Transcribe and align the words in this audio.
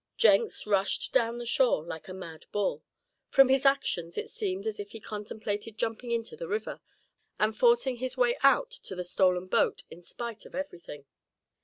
Jenks 0.17 0.65
rushed 0.65 1.13
down 1.13 1.37
the 1.37 1.45
shore 1.45 1.83
like 1.85 2.07
a 2.07 2.13
mad 2.15 2.47
bull. 2.51 2.83
From 3.29 3.49
his 3.49 3.67
actions 3.67 4.17
it 4.17 4.31
seemed 4.31 4.65
as 4.65 4.79
if 4.79 4.93
he 4.93 4.99
contemplated 4.99 5.77
jumping 5.77 6.09
into 6.09 6.35
the 6.35 6.47
river, 6.47 6.81
and 7.37 7.55
forcing 7.55 7.97
his 7.97 8.17
way 8.17 8.35
out 8.41 8.71
to 8.71 8.95
the 8.95 9.03
stolen 9.03 9.45
boat 9.45 9.83
in 9.91 10.01
spite 10.01 10.43
of 10.47 10.55
everything. 10.55 11.05